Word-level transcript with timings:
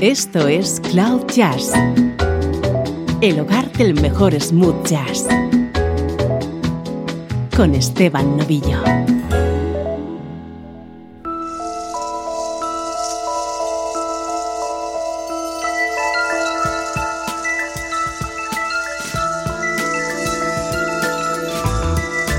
Esto 0.00 0.46
es 0.46 0.80
Cloud 0.92 1.26
Jazz, 1.26 1.72
el 3.20 3.40
hogar 3.40 3.68
del 3.72 4.00
mejor 4.00 4.32
smooth 4.40 4.86
jazz, 4.86 5.26
con 7.56 7.74
Esteban 7.74 8.36
Novillo. 8.36 8.80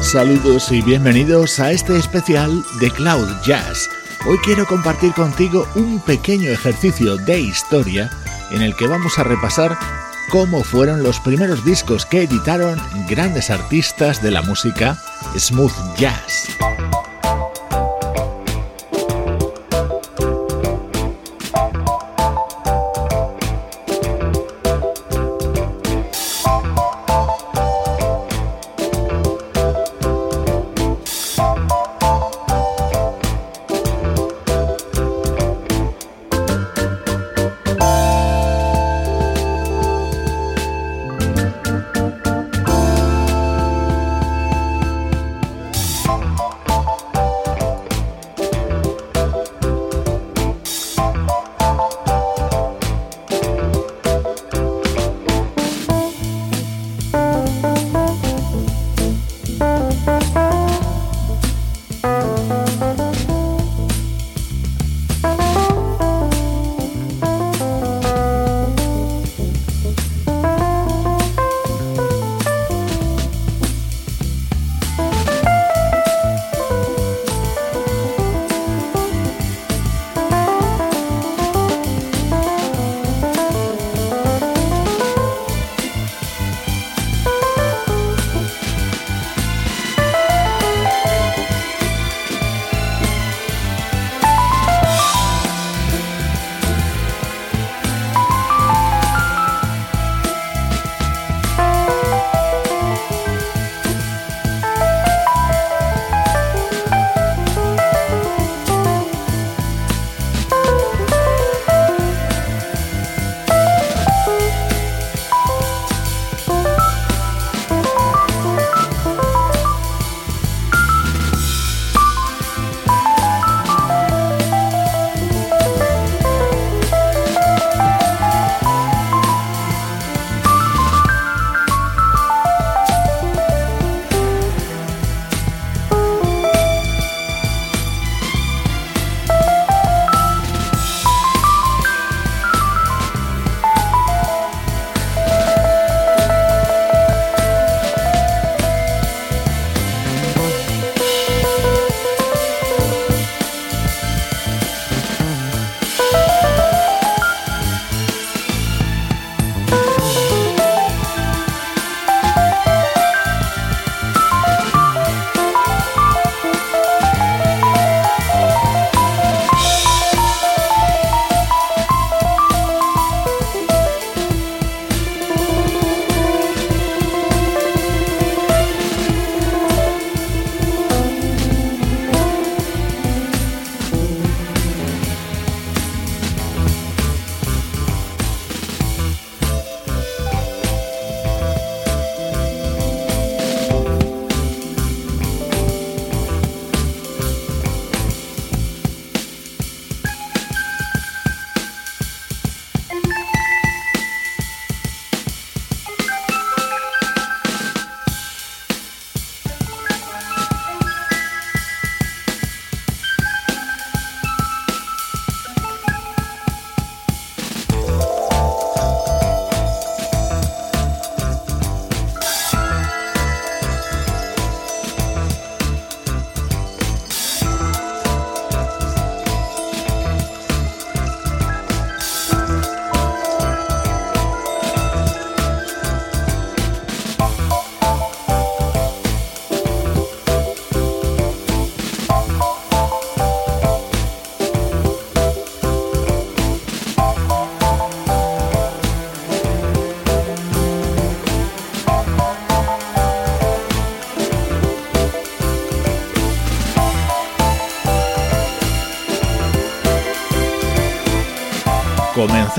Saludos 0.01 0.71
y 0.71 0.81
bienvenidos 0.81 1.59
a 1.59 1.73
este 1.73 1.97
especial 1.97 2.63
de 2.79 2.89
Cloud 2.89 3.27
Jazz 3.45 3.89
Hoy 4.25 4.37
quiero 4.39 4.65
compartir 4.65 5.13
contigo 5.13 5.65
un 5.75 6.01
pequeño 6.01 6.49
ejercicio 6.51 7.17
de 7.17 7.39
historia 7.39 8.09
en 8.51 8.61
el 8.61 8.75
que 8.75 8.85
vamos 8.85 9.17
a 9.17 9.23
repasar 9.23 9.77
cómo 10.29 10.63
fueron 10.63 11.03
los 11.03 11.19
primeros 11.21 11.63
discos 11.63 12.05
que 12.05 12.23
editaron 12.23 12.79
grandes 13.07 13.49
artistas 13.49 14.21
de 14.21 14.31
la 14.31 14.41
música 14.41 14.97
smooth 15.37 15.73
jazz. 15.97 16.49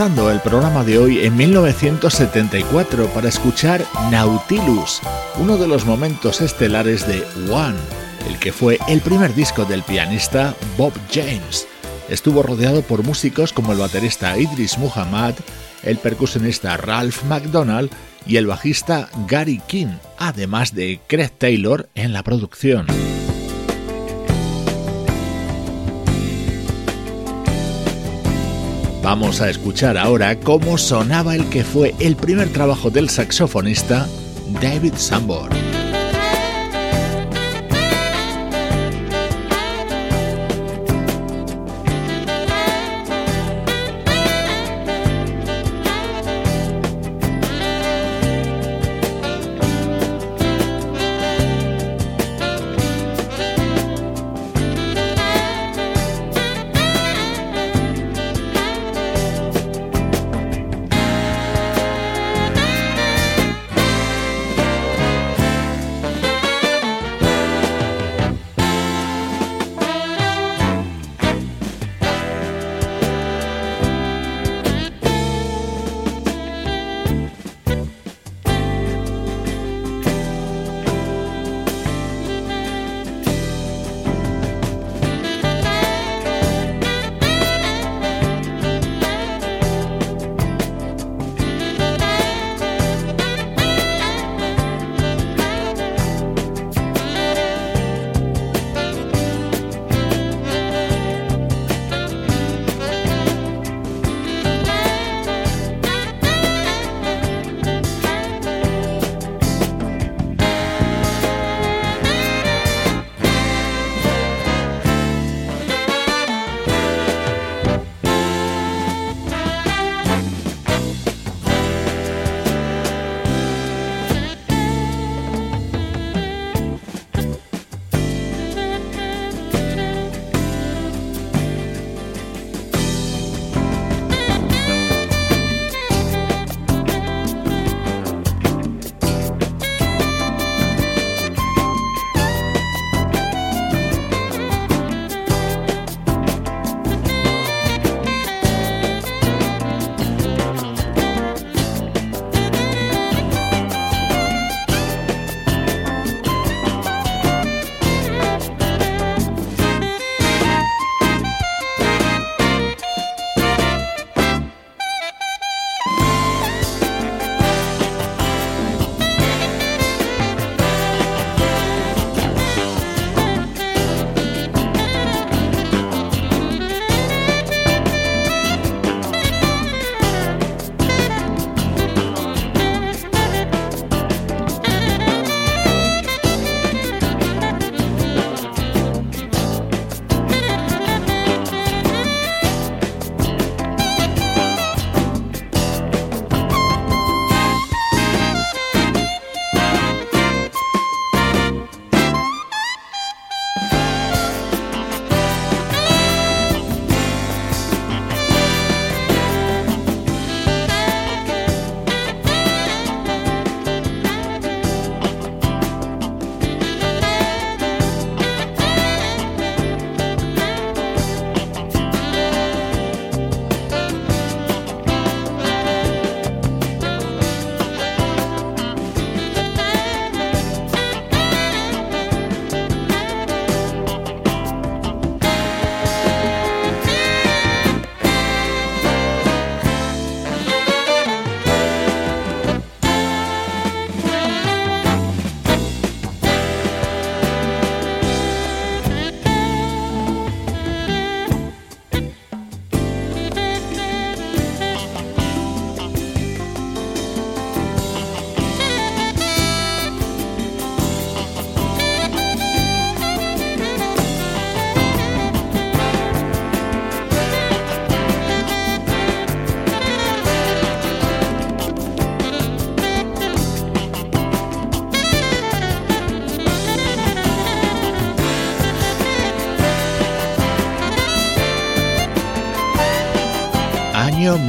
El 0.06 0.40
programa 0.40 0.82
de 0.82 0.96
hoy 0.96 1.26
en 1.26 1.36
1974 1.36 3.08
para 3.08 3.28
escuchar 3.28 3.84
Nautilus, 4.10 4.98
uno 5.38 5.58
de 5.58 5.68
los 5.68 5.84
momentos 5.84 6.40
estelares 6.40 7.06
de 7.06 7.22
One, 7.52 7.76
el 8.26 8.38
que 8.38 8.50
fue 8.50 8.78
el 8.88 9.02
primer 9.02 9.34
disco 9.34 9.66
del 9.66 9.82
pianista 9.82 10.54
Bob 10.78 10.94
James. 11.12 11.68
estuvo 12.08 12.42
rodeado 12.42 12.80
por 12.80 13.04
músicos 13.04 13.52
como 13.52 13.72
el 13.72 13.78
baterista 13.78 14.38
Idris 14.38 14.78
Muhammad, 14.78 15.34
el 15.82 15.98
percusionista 15.98 16.78
Ralph 16.78 17.22
McDonald 17.24 17.90
y 18.26 18.38
el 18.38 18.46
bajista 18.46 19.10
Gary 19.28 19.60
King, 19.66 19.98
además 20.16 20.74
de 20.74 20.98
Craig 21.08 21.32
Taylor 21.36 21.90
en 21.94 22.14
la 22.14 22.22
producción. 22.22 22.86
Vamos 29.02 29.40
a 29.40 29.48
escuchar 29.48 29.96
ahora 29.96 30.38
cómo 30.38 30.76
sonaba 30.76 31.34
el 31.34 31.48
que 31.48 31.64
fue 31.64 31.94
el 32.00 32.16
primer 32.16 32.52
trabajo 32.52 32.90
del 32.90 33.08
saxofonista 33.08 34.06
David 34.60 34.94
Sambor. 34.96 35.59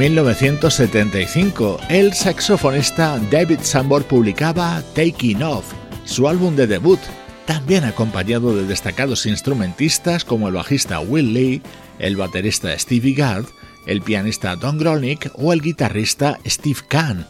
1975, 0.02 1.78
el 1.88 2.12
saxofonista 2.12 3.20
David 3.30 3.60
Sambor 3.62 4.02
publicaba 4.02 4.82
Taking 4.96 5.44
Off, 5.44 5.72
su 6.04 6.26
álbum 6.26 6.56
de 6.56 6.66
debut, 6.66 6.98
también 7.46 7.84
acompañado 7.84 8.56
de 8.56 8.66
destacados 8.66 9.26
instrumentistas 9.26 10.24
como 10.24 10.48
el 10.48 10.54
bajista 10.54 10.98
Will 10.98 11.32
Lee, 11.32 11.62
el 12.00 12.16
baterista 12.16 12.76
Stevie 12.76 13.14
Gadd, 13.14 13.44
el 13.86 14.02
pianista 14.02 14.56
Don 14.56 14.76
Grolnick 14.76 15.30
o 15.34 15.52
el 15.52 15.62
guitarrista 15.62 16.40
Steve 16.44 16.80
Kahn. 16.88 17.24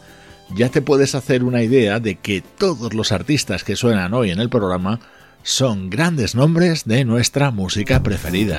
Ya 0.55 0.69
te 0.69 0.81
puedes 0.81 1.13
hacer 1.13 1.43
una 1.43 1.61
idea 1.61 1.99
de 1.99 2.15
que 2.15 2.41
todos 2.41 2.95
los 2.95 3.11
artistas 3.11 3.63
que 3.63 3.75
suenan 3.75 4.15
hoy 4.15 4.31
en 4.31 4.39
el 4.39 4.49
programa 4.49 4.99
son 5.43 5.91
grandes 5.91 6.33
nombres 6.33 6.85
de 6.85 7.05
nuestra 7.05 7.51
música 7.51 8.01
preferida. 8.01 8.57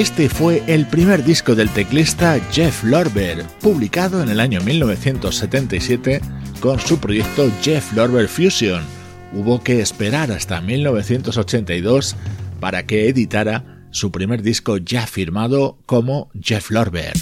Este 0.00 0.30
fue 0.30 0.62
el 0.66 0.86
primer 0.86 1.24
disco 1.24 1.54
del 1.54 1.68
teclista 1.68 2.40
Jeff 2.50 2.84
Lorber, 2.84 3.44
publicado 3.60 4.22
en 4.22 4.30
el 4.30 4.40
año 4.40 4.62
1977 4.62 6.22
con 6.58 6.80
su 6.80 6.98
proyecto 6.98 7.52
Jeff 7.60 7.92
Lorber 7.92 8.26
Fusion. 8.26 8.82
Hubo 9.34 9.62
que 9.62 9.82
esperar 9.82 10.32
hasta 10.32 10.62
1982 10.62 12.16
para 12.60 12.86
que 12.86 13.10
editara 13.10 13.84
su 13.90 14.10
primer 14.10 14.40
disco 14.40 14.78
ya 14.78 15.06
firmado 15.06 15.76
como 15.84 16.30
Jeff 16.40 16.70
Lorber. 16.70 17.12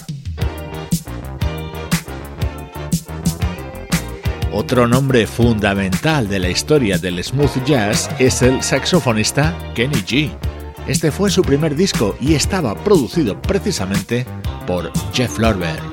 Otro 4.53 4.87
nombre 4.87 5.27
fundamental 5.27 6.29
de 6.29 6.39
la 6.39 6.49
historia 6.49 6.97
del 6.97 7.25
smooth 7.25 7.65
jazz 7.65 8.09
es 8.21 8.41
el 8.43 8.63
saxofonista 8.63 9.53
Kenny 9.75 10.03
G. 10.03 10.48
Este 10.89 11.13
fue 11.13 11.29
su 11.29 11.43
primer 11.43 11.77
disco 11.77 12.17
y 12.19 12.35
estaba 12.35 12.75
producido 12.75 13.41
precisamente 13.43 14.27
por 14.67 14.91
Jeff 15.13 15.39
Lorber. 15.39 15.88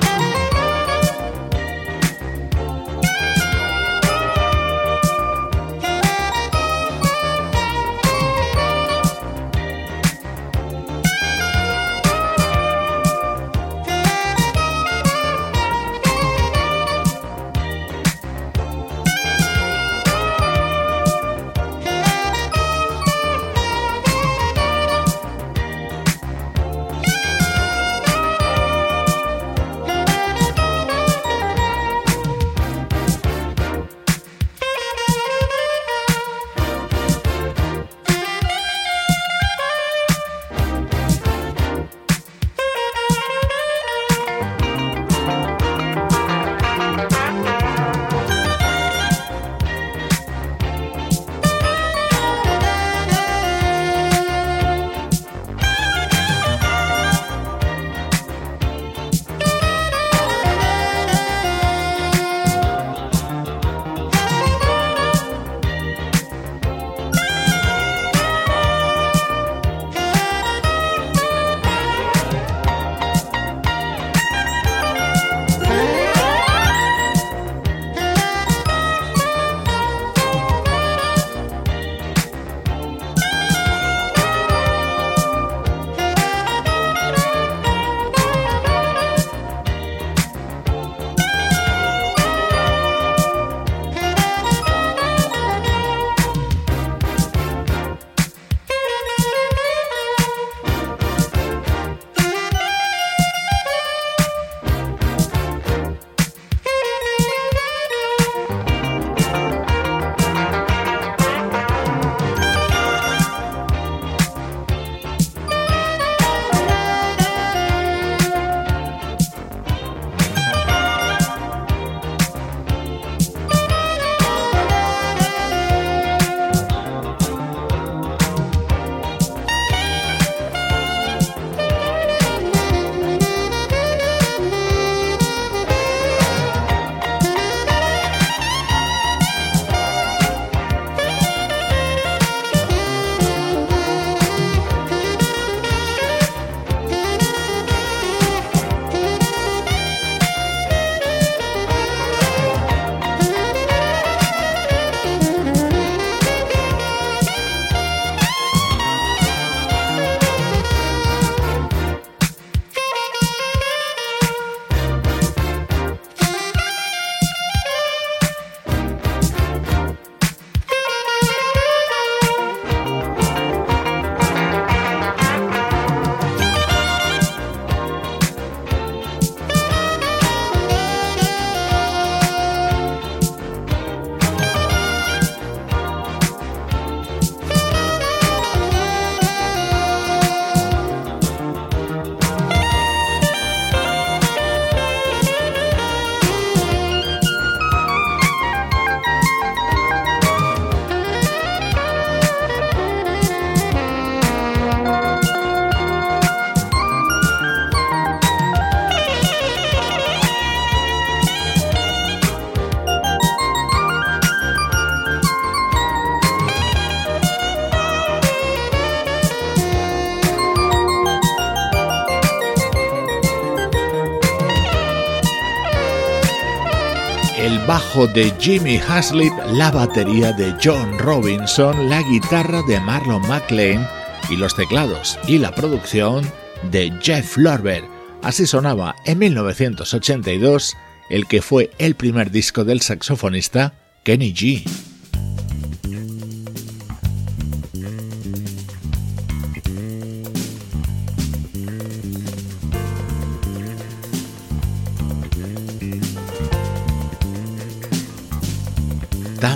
De 227.96 228.34
Jimmy 228.42 228.78
Haslip, 228.78 229.32
la 229.54 229.72
batería 229.72 230.34
de 230.34 230.54
John 230.62 231.00
Robinson, 231.00 231.90
la 231.90 232.02
guitarra 232.02 232.62
de 232.68 232.78
Marlon 232.82 233.22
McLean 233.22 233.88
y 234.30 234.36
los 234.36 234.54
teclados 234.54 235.18
y 235.28 235.38
la 235.38 235.56
producción 235.56 236.30
de 236.72 236.92
Jeff 237.02 237.38
Lorber. 237.38 237.86
Así 238.22 238.46
sonaba 238.48 238.96
en 239.06 239.20
1982 239.20 240.76
el 241.10 241.26
que 241.26 241.42
fue 241.42 241.72
el 241.78 241.96
primer 241.96 242.32
disco 242.32 242.66
del 242.66 242.82
saxofonista 242.82 243.74
Kenny 244.04 244.34
G. 244.34 244.75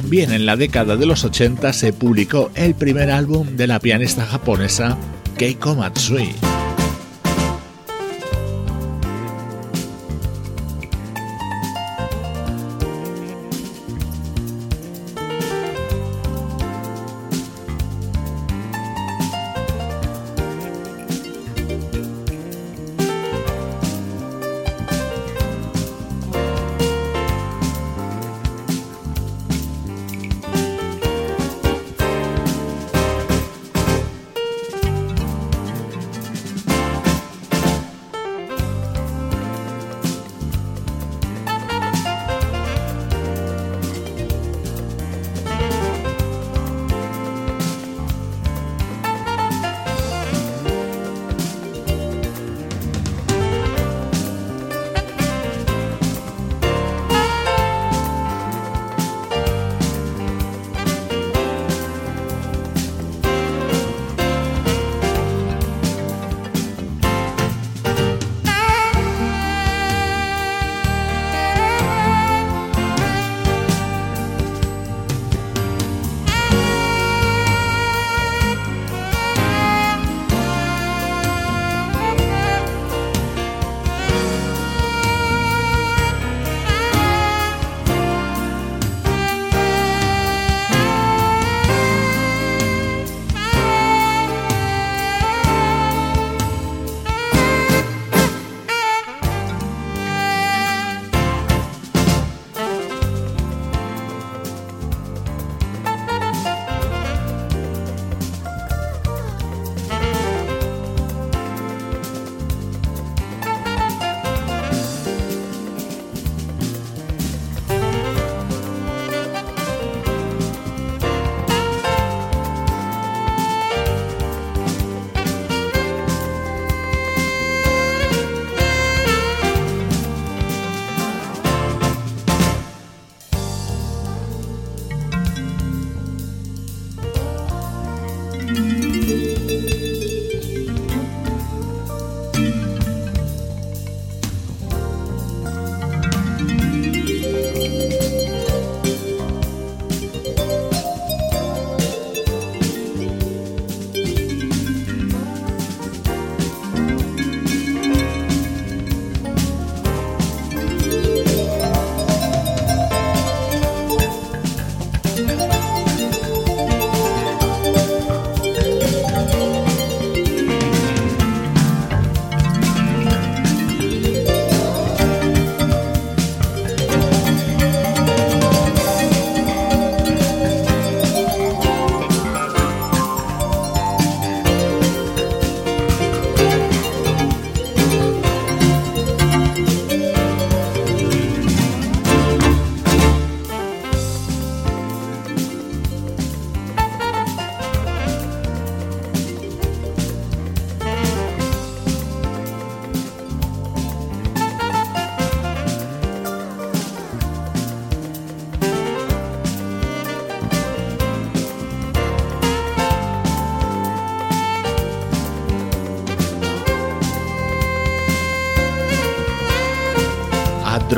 También 0.10 0.32
en 0.32 0.48
la 0.48 0.56
década 0.56 0.98
de 0.98 1.06
los 1.06 1.24
80 1.24 1.72
se 1.72 1.93
publicó 1.93 2.50
el 2.56 2.74
primer 2.74 3.12
álbum 3.12 3.56
de 3.56 3.67
la 3.67 3.80
pianista 3.80 4.26
japonesa 4.26 4.98
Keiko 5.38 5.76
Matsui. 5.76 6.48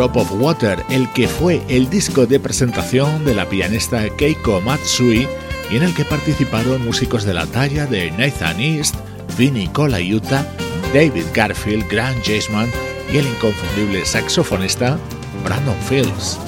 Drop 0.02 0.18
of 0.18 0.32
Water, 0.42 0.84
el 0.90 1.08
que 1.14 1.28
fue 1.28 1.62
el 1.68 1.88
disco 1.88 2.26
de 2.26 2.40
presentación 2.40 3.24
de 3.24 3.36
la 3.36 3.48
pianista 3.48 4.10
Keiko 4.10 4.60
Matsui 4.60 5.28
y 5.70 5.76
en 5.76 5.84
el 5.84 5.94
que 5.94 6.06
participaron 6.06 6.84
músicos 6.84 7.24
de 7.24 7.36
la 7.36 7.46
talla 7.46 7.86
de 7.86 8.10
Nathan 8.10 8.60
East, 8.60 8.96
Vinnie 9.38 9.72
Colaiuta, 9.72 10.44
David 10.92 11.26
Garfield, 11.36 11.88
Grant 11.88 12.18
Jaseman 12.26 12.72
y 13.14 13.18
el 13.18 13.28
inconfundible 13.28 14.04
saxofonista 14.04 14.98
Brandon 15.44 15.78
Fields. 15.88 16.40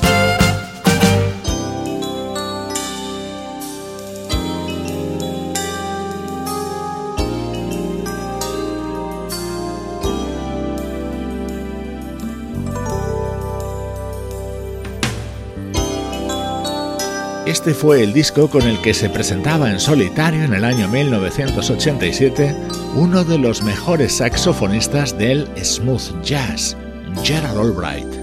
Este 17.53 17.75
fue 17.75 18.01
el 18.01 18.13
disco 18.13 18.49
con 18.49 18.63
el 18.63 18.81
que 18.81 18.95
se 18.95 19.11
presentaba 19.11 19.69
en 19.69 19.79
solitario 19.79 20.43
en 20.43 20.55
el 20.55 20.65
año 20.65 20.87
1987 20.87 22.55
uno 22.95 23.23
de 23.23 23.37
los 23.37 23.61
mejores 23.61 24.17
saxofonistas 24.17 25.15
del 25.19 25.47
smooth 25.63 26.19
jazz, 26.23 26.75
Gerald 27.23 27.59
Albright. 27.59 28.22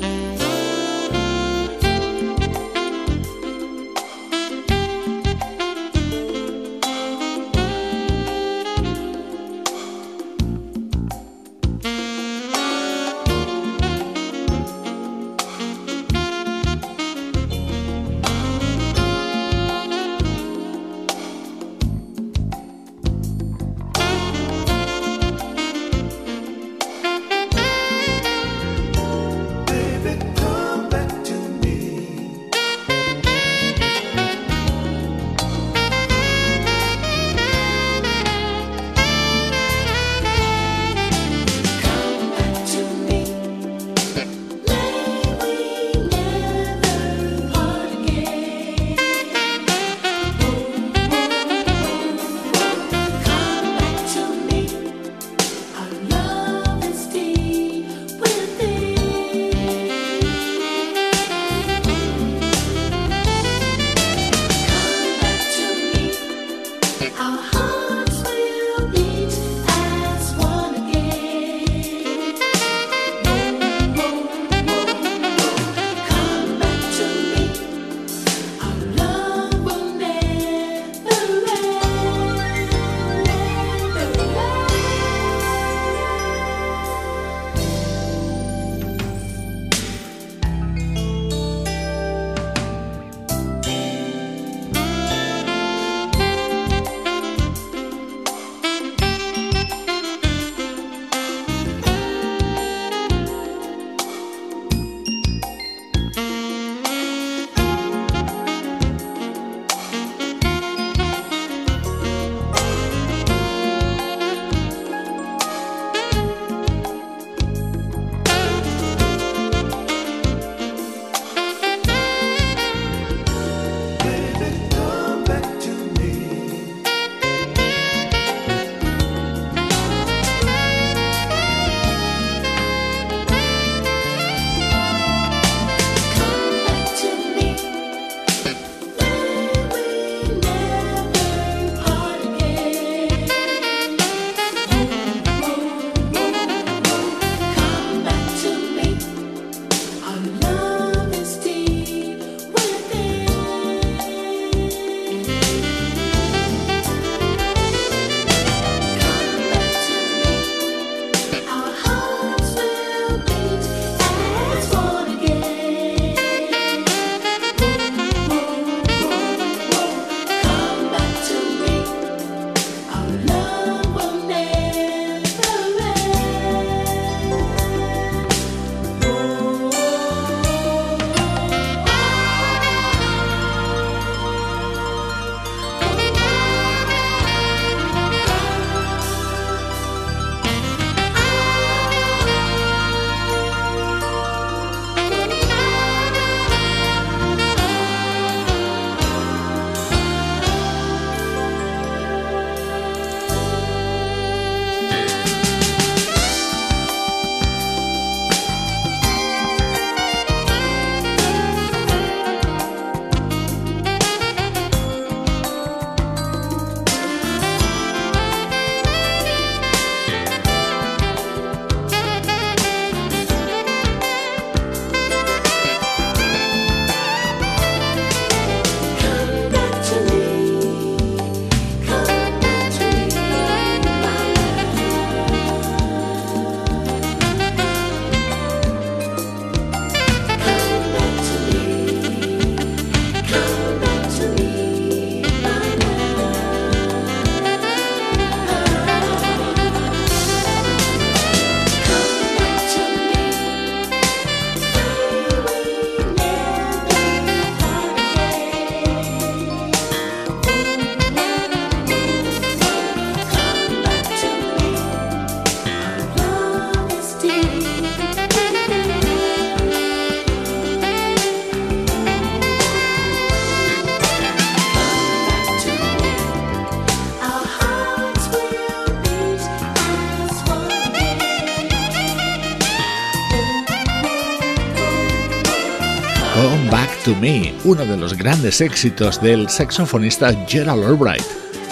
Uno 287.20 287.85
de 287.85 287.98
los 287.98 288.16
grandes 288.16 288.62
éxitos 288.62 289.20
del 289.20 289.50
saxofonista 289.50 290.33
Gerald 290.48 290.83
Albright, 290.83 291.22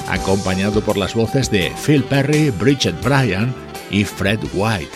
acompañado 0.06 0.82
por 0.82 0.98
las 0.98 1.14
voces 1.14 1.50
de 1.50 1.72
Phil 1.86 2.04
Perry, 2.04 2.50
Bridget 2.50 2.94
Bryan 3.02 3.54
y 3.90 4.04
Fred 4.04 4.40
White. 4.52 4.90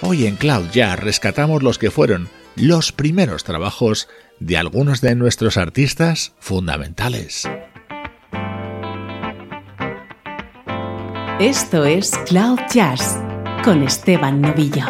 Hoy 0.00 0.26
en 0.26 0.34
Cloud 0.34 0.70
ya 0.72 0.96
rescatamos 0.96 1.62
los 1.62 1.78
que 1.78 1.92
fueron 1.92 2.28
los 2.56 2.90
primeros 2.90 3.44
trabajos 3.44 4.08
de 4.40 4.56
algunos 4.56 5.02
de 5.02 5.14
nuestros 5.14 5.56
artistas 5.56 6.32
fundamentales. 6.40 7.48
Esto 11.38 11.84
es 11.84 12.10
Cloud 12.26 12.58
Jazz 12.74 13.20
con 13.62 13.84
Esteban 13.84 14.40
Novillo. 14.40 14.84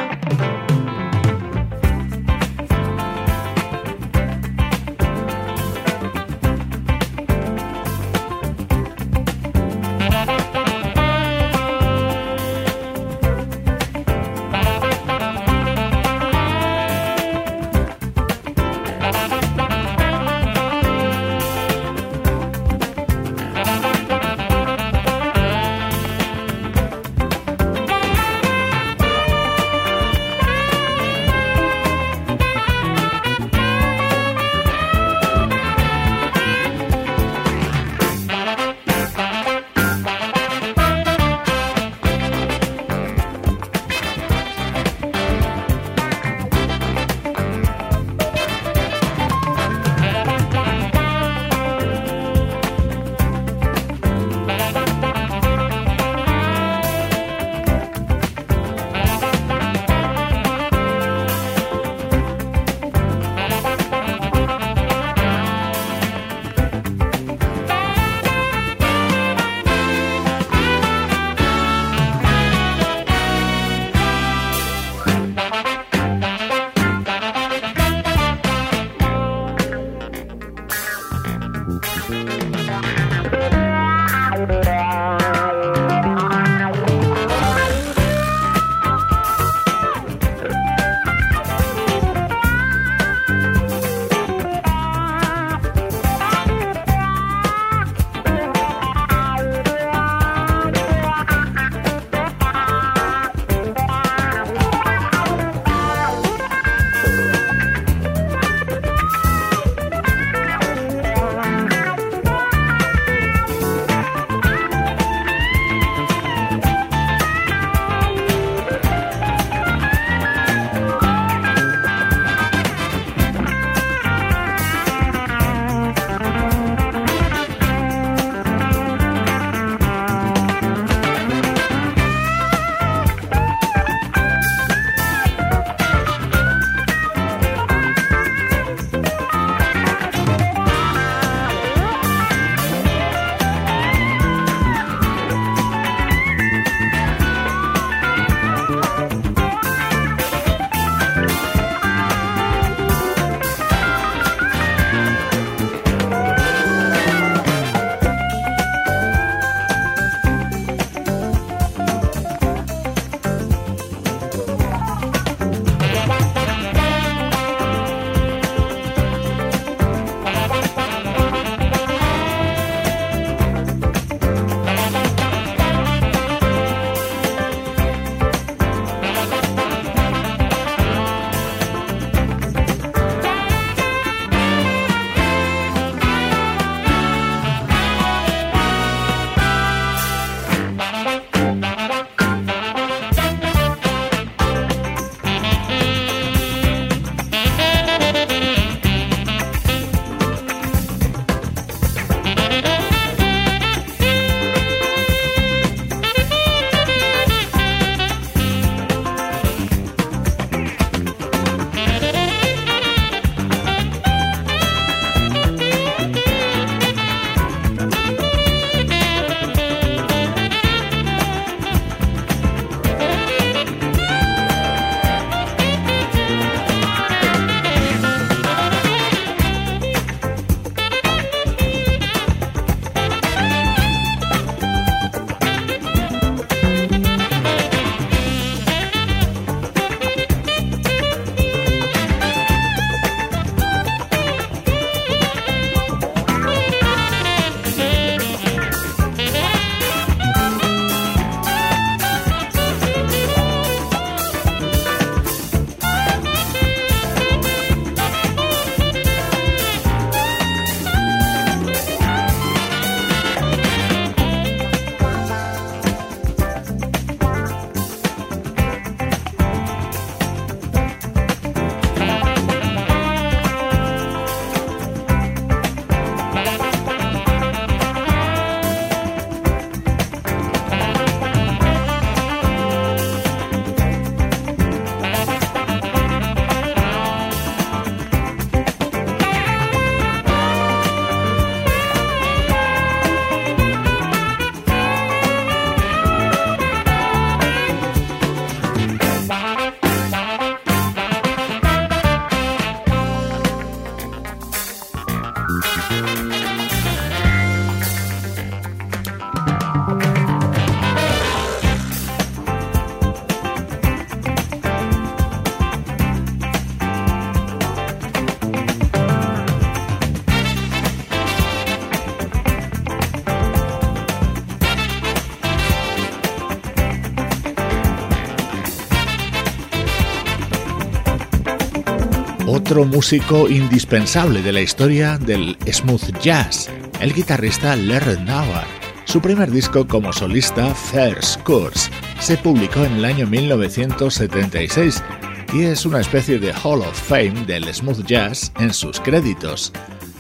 Otro 332.73 332.85
músico 332.87 333.50
indispensable 333.50 334.40
de 334.40 334.50
la 334.50 334.62
historia 334.62 335.18
del 335.18 335.58
smooth 335.70 336.18
jazz, 336.23 336.70
el 337.00 337.12
guitarrista 337.12 337.77
Larry 337.77 338.18
Nauer. 338.25 338.64
Su 339.04 339.20
primer 339.20 339.50
disco 339.50 339.87
como 339.87 340.10
solista, 340.10 340.75
First 340.75 341.42
Course, 341.42 341.90
se 342.18 342.38
publicó 342.38 342.83
en 342.85 342.94
el 342.94 343.04
año 343.04 343.27
1976 343.27 345.04
y 345.52 345.64
es 345.64 345.85
una 345.85 346.00
especie 346.00 346.38
de 346.38 346.54
Hall 346.64 346.81
of 346.81 346.98
Fame 346.98 347.44
del 347.46 347.64
smooth 347.75 348.06
jazz 348.06 348.50
en 348.58 348.73
sus 348.73 348.98
créditos. 349.00 349.70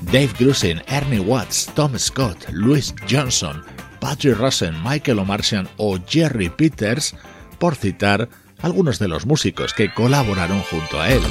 Dave 0.02 0.32
Grusin, 0.38 0.82
Ernie 0.88 1.20
Watts, 1.20 1.70
Tom 1.74 1.98
Scott, 1.98 2.36
Louis 2.50 2.94
Johnson, 3.10 3.62
Patrick 3.98 4.36
Rosen, 4.36 4.74
Michael 4.84 5.20
O'Martian 5.20 5.66
o 5.78 5.98
Jerry 6.06 6.50
Peters, 6.50 7.14
por 7.58 7.76
citar 7.76 8.28
algunos 8.60 8.98
de 8.98 9.08
los 9.08 9.24
músicos 9.24 9.72
que 9.72 9.90
colaboraron 9.94 10.60
junto 10.60 11.00
a 11.00 11.08
él. 11.08 11.22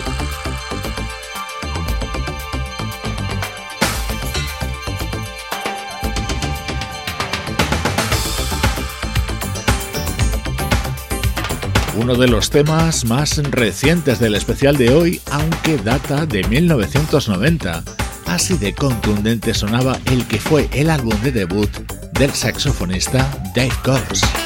Uno 12.02 12.16
de 12.16 12.28
los 12.28 12.50
temas 12.50 13.06
más 13.06 13.38
recientes 13.52 14.20
del 14.20 14.34
especial 14.34 14.76
de 14.76 14.90
hoy, 14.90 15.22
aunque 15.30 15.78
data 15.78 16.26
de 16.26 16.44
1990. 16.44 17.84
Así 18.26 18.58
de 18.58 18.74
contundente 18.74 19.54
sonaba 19.54 20.00
el 20.06 20.26
que 20.26 20.40
fue 20.40 20.68
el 20.74 20.90
álbum 20.90 21.14
de 21.22 21.32
debut 21.32 21.70
del 22.14 22.32
saxofonista 22.32 23.30
Dave 23.56 23.74
Cox. 23.84 24.41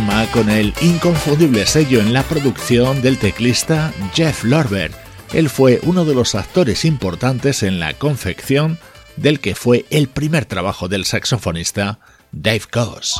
Tema 0.00 0.26
con 0.32 0.50
el 0.50 0.74
inconfundible 0.80 1.64
sello 1.66 2.00
en 2.00 2.12
la 2.12 2.24
producción 2.24 3.00
del 3.00 3.16
teclista 3.16 3.92
Jeff 4.12 4.42
Lorber. 4.42 4.90
Él 5.32 5.48
fue 5.48 5.78
uno 5.84 6.04
de 6.04 6.16
los 6.16 6.34
actores 6.34 6.84
importantes 6.84 7.62
en 7.62 7.78
la 7.78 7.94
confección 7.94 8.80
del 9.14 9.38
que 9.38 9.54
fue 9.54 9.84
el 9.90 10.08
primer 10.08 10.46
trabajo 10.46 10.88
del 10.88 11.04
saxofonista 11.04 12.00
Dave 12.32 12.62
Coase. 12.72 13.14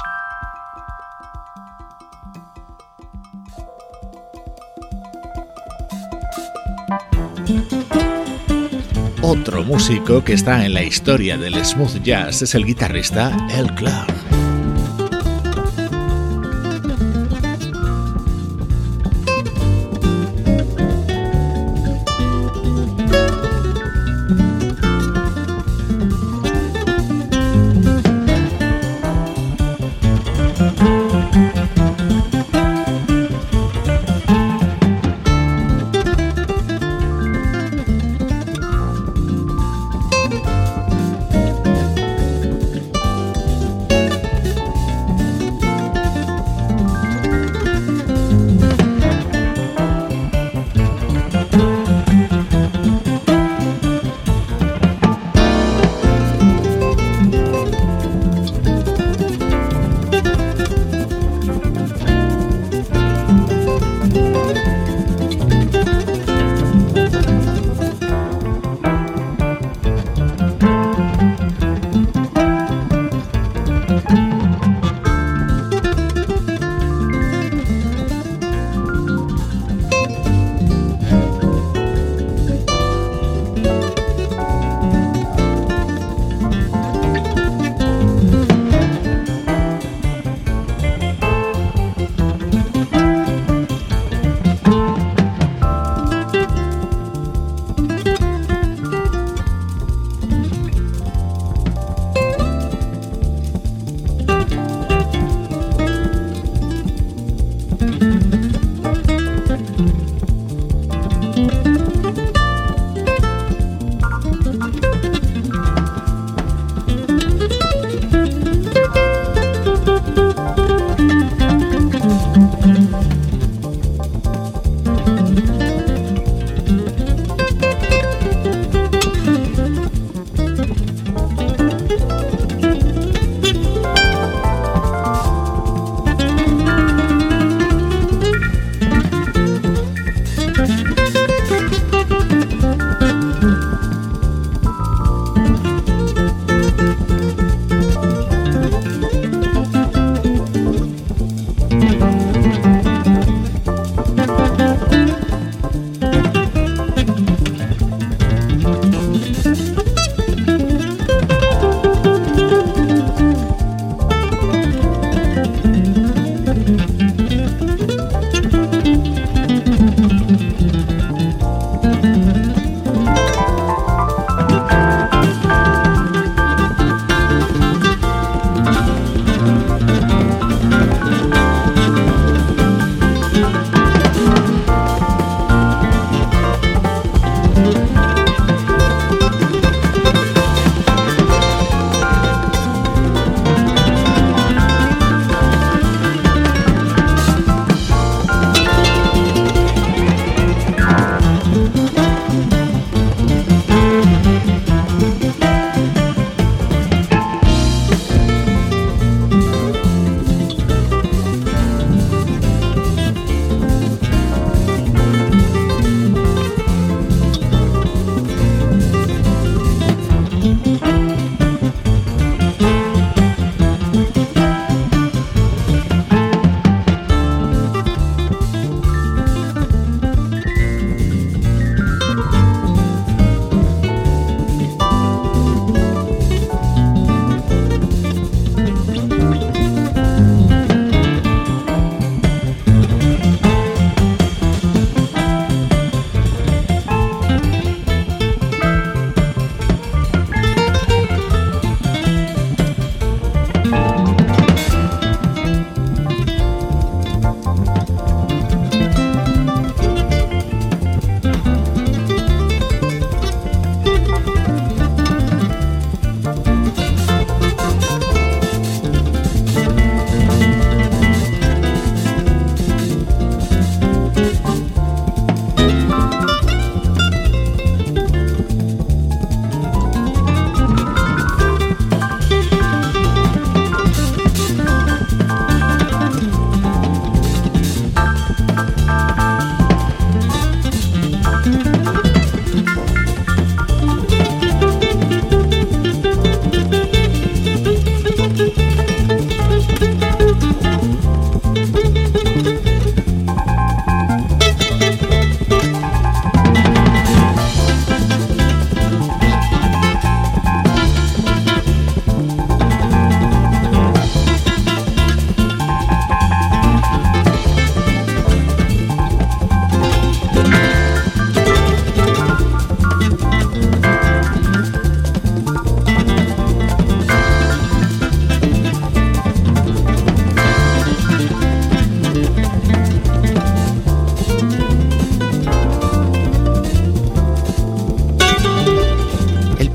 Otro 9.22 9.62
músico 9.62 10.24
que 10.24 10.32
está 10.32 10.66
en 10.66 10.74
la 10.74 10.82
historia 10.82 11.36
del 11.38 11.64
smooth 11.64 12.02
jazz 12.02 12.42
es 12.42 12.56
el 12.56 12.66
guitarrista 12.66 13.36
El 13.52 13.72
Clark. 13.76 14.13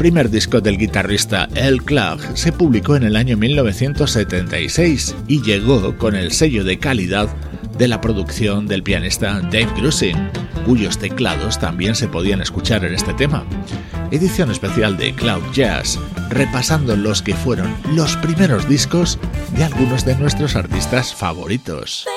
Primer 0.10 0.32
disco 0.32 0.60
del 0.60 0.80
guitarrista 0.80 1.47
El 1.53 1.84
Clark 1.84 2.36
se 2.36 2.51
publicó 2.51 2.95
en 2.95 3.03
el 3.03 3.16
año 3.16 3.38
1976 3.38 5.16
y 5.28 5.43
llegó 5.43 5.95
con 5.99 6.16
el 6.16 6.32
sello 6.32 6.64
de 6.64 6.80
calidad 6.80 7.30
de 7.78 7.88
la 7.88 8.01
producción 8.01 8.66
del 8.66 8.82
pianista 8.82 9.39
Dave 9.39 9.70
Grusin, 9.78 10.18
cuyos 10.66 10.97
teclados 10.97 11.60
también 11.60 11.93
se 11.93 12.07
podían 12.07 12.41
escuchar 12.41 12.86
en 12.86 12.95
este 12.95 13.14
tema. 13.14 13.45
Edición 14.10 14.49
especial 14.49 14.97
de 14.97 15.14
Cloud 15.14 15.43
Jazz, 15.53 15.99
repasando 16.32 16.95
los 16.95 17.22
que 17.22 17.36
fueron 17.36 17.72
los 17.93 18.18
primeros 18.18 18.68
discos 18.68 19.20
de 19.55 19.64
algunos 19.64 20.05
de 20.05 20.16
nuestros 20.16 20.55
artistas 20.55 21.14
favoritos. 21.14 22.07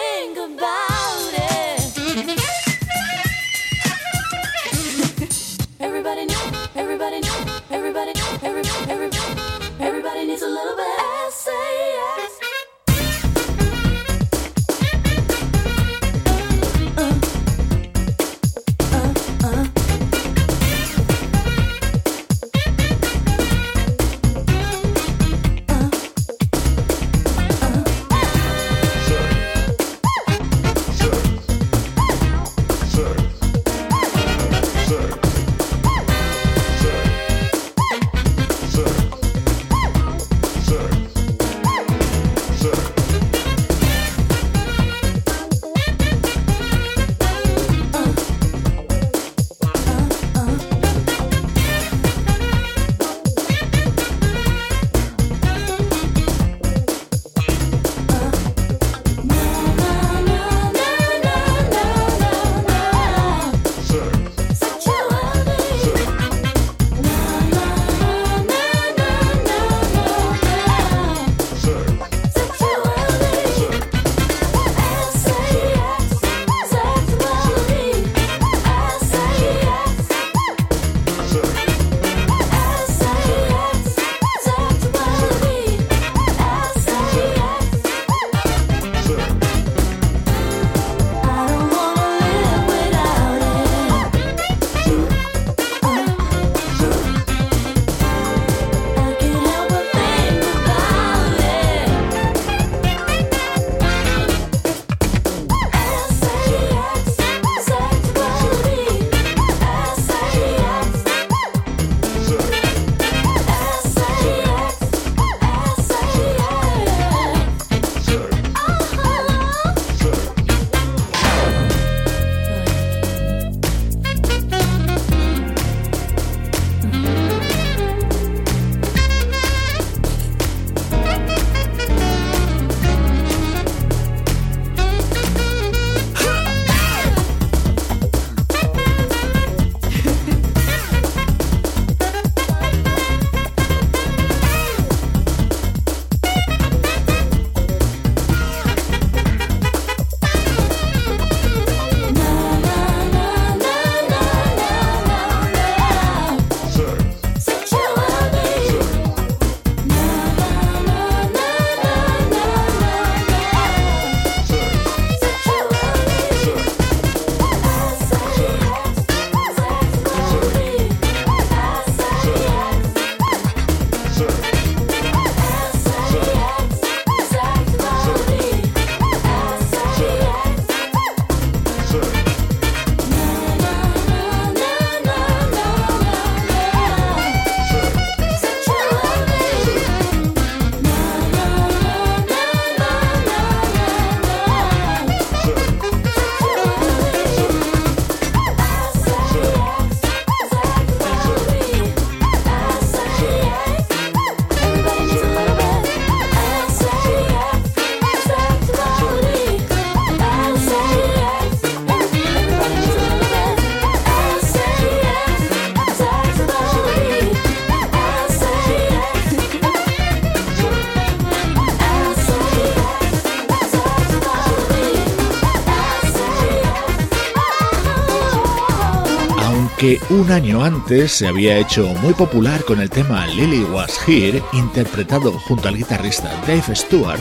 Un 230.12 230.30
año 230.30 230.62
antes 230.62 231.10
se 231.12 231.26
había 231.26 231.56
hecho 231.56 231.86
muy 232.02 232.12
popular 232.12 232.62
con 232.64 232.80
el 232.80 232.90
tema 232.90 233.26
Lily 233.26 233.64
Was 233.64 233.98
Here, 234.06 234.42
interpretado 234.52 235.32
junto 235.32 235.68
al 235.68 235.76
guitarrista 235.76 236.30
Dave 236.46 236.76
Stewart, 236.76 237.20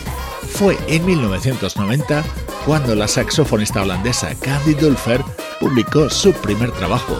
fue 0.49 0.77
en 0.87 1.05
1990 1.05 2.23
cuando 2.65 2.93
la 2.93 3.07
saxofonista 3.07 3.81
holandesa 3.81 4.35
Candy 4.35 4.73
Dulfer 4.73 5.21
publicó 5.61 6.09
su 6.09 6.33
primer 6.33 6.71
trabajo. 6.71 7.17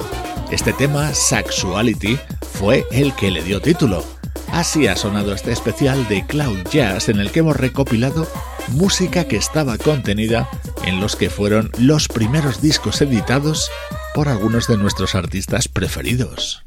Este 0.51 0.74
tema, 0.74 1.13
Sexuality, 1.13 2.19
fue 2.53 2.86
el 2.91 3.15
que 3.15 3.32
le 3.32 3.41
dio 3.41 3.61
título. 3.61 4.03
Así 4.51 4.88
ha 4.88 4.97
sonado 4.97 5.34
este 5.34 5.53
especial 5.53 6.05
de 6.09 6.26
Cloud 6.26 6.63
Jazz 6.69 7.07
en 7.07 7.19
el 7.19 7.32
que 7.32 7.39
hemos 7.39 7.55
recopilado 7.55 8.28
música 8.69 9.26
que 9.26 9.38
estaba 9.38 9.78
contenida 9.78 10.49
en 10.84 10.99
los 10.99 11.15
que 11.15 11.30
fueron 11.30 11.72
los 11.78 12.09
primeros 12.09 12.61
discos 12.61 13.01
editados 13.01 13.72
por 14.14 14.28
algunos 14.28 14.68
de 14.68 14.78
nuestros 14.78 15.16
artistas 15.16 15.68
preferidos. 15.68 16.64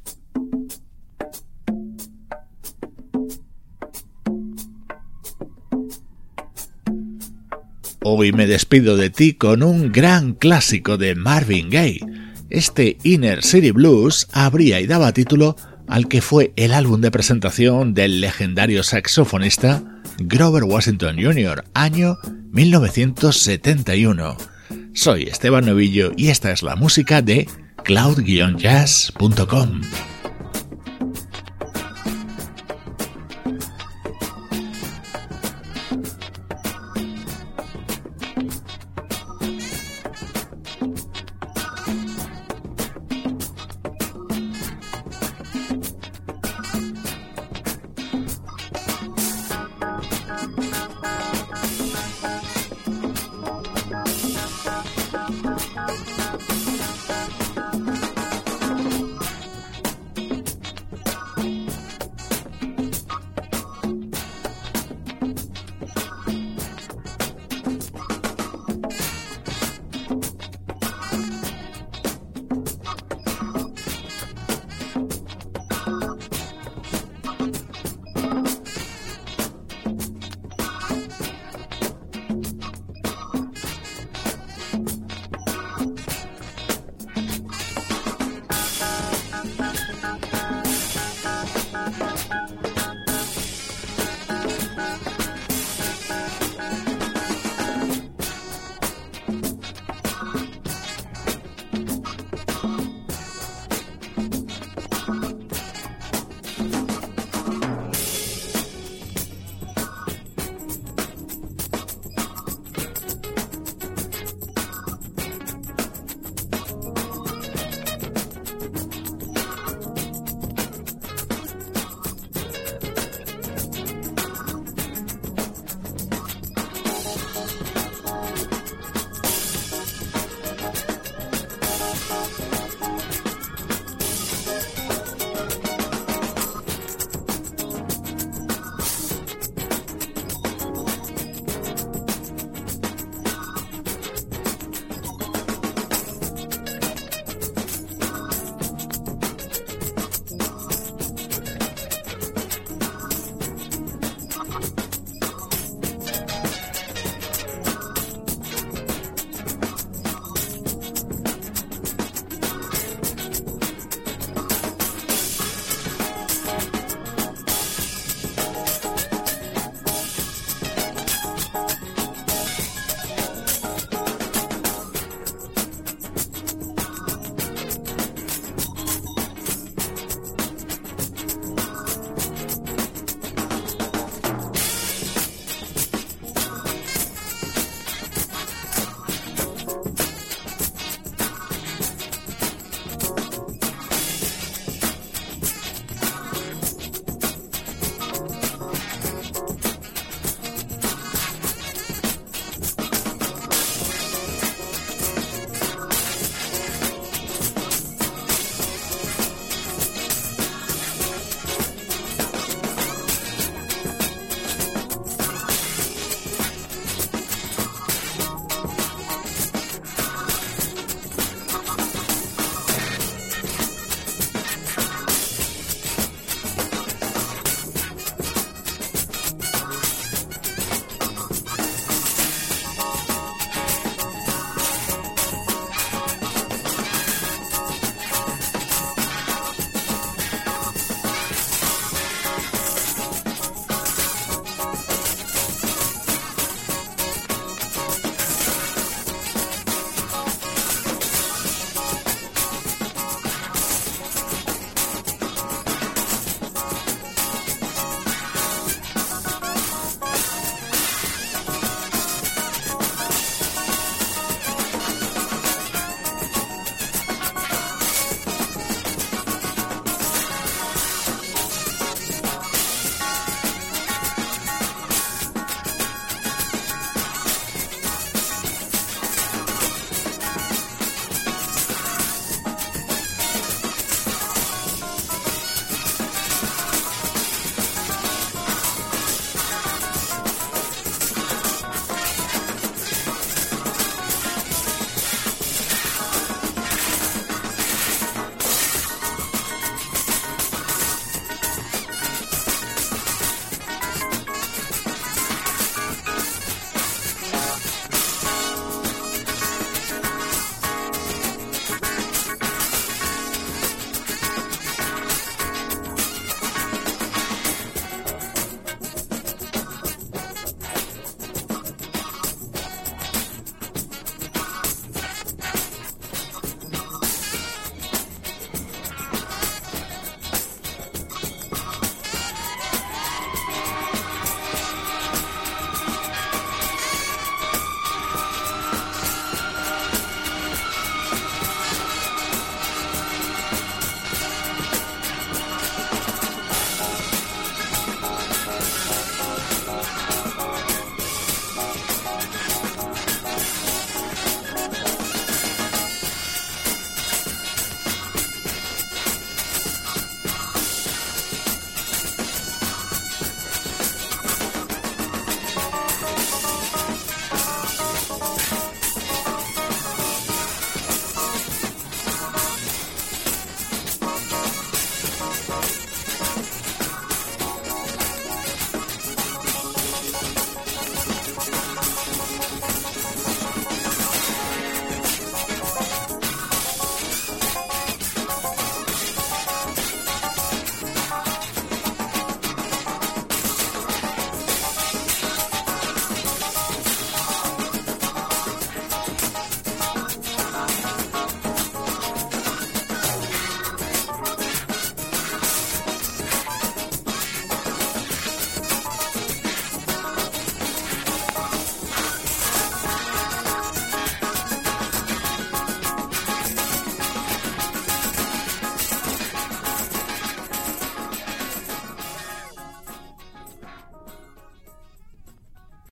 Hoy 8.03 8.33
me 8.33 8.47
despido 8.47 8.97
de 8.97 9.11
ti 9.11 9.35
con 9.35 9.63
un 9.63 9.91
gran 9.91 10.35
clásico 10.35 10.99
de 10.99 11.15
Marvin 11.15 11.71
Gaye. 11.71 12.01
Este 12.51 12.99
Inner 13.03 13.43
City 13.43 13.71
Blues 13.71 14.29
abría 14.33 14.81
y 14.81 14.87
daba 14.87 15.13
título 15.13 15.57
al 15.89 16.09
que 16.09 16.21
fue 16.21 16.53
el 16.57 16.75
álbum 16.75 17.01
de 17.01 17.11
presentación 17.11 17.95
del 17.95 18.21
legendario 18.21 18.83
saxofonista 18.83 19.83
Grover 20.19 20.65
Washington 20.65 21.17
Jr., 21.19 21.65
año 21.75 22.19
1971. 22.53 24.54
Soy 24.93 25.25
Esteban 25.25 25.67
Novillo 25.67 26.13
y 26.17 26.29
esta 26.29 26.53
es 26.53 26.63
la 26.63 26.77
música 26.77 27.21
de 27.23 27.49
cloud-jazz.com. 27.85 29.81